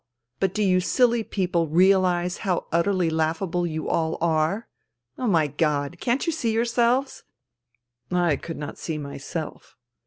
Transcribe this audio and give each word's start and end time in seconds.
But 0.39 0.55
do 0.55 0.63
you 0.63 0.79
silly 0.79 1.23
people 1.23 1.67
realize 1.67 2.37
how 2.39 2.65
utterly 2.71 3.11
laughable 3.11 3.67
you 3.67 3.87
all 3.87 4.17
are? 4.19 4.67
Oh, 5.19 5.27
my 5.27 5.45
God! 5.45 5.97
Can't 6.01 6.25
you 6.25 6.33
see 6.33 6.51
yourselves!," 6.51 7.23
(I 8.11 8.35
could 8.35 8.57
not 8.57 8.79
see 8.79 8.97
myself.) 8.97 9.75